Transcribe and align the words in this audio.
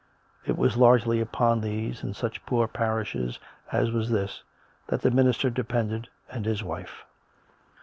It 0.47 0.57
was 0.57 0.77
largely 0.77 1.21
upon 1.21 1.61
these, 1.61 2.01
in 2.01 2.15
such 2.15 2.43
poor 2.47 2.67
parishes 2.67 3.37
as 3.71 3.91
was 3.91 4.09
this, 4.09 4.41
that 4.87 5.01
the 5.03 5.11
minister 5.11 5.51
depended 5.51 6.09
and 6.27 6.43
his 6.43 6.63
wife. 6.63 7.05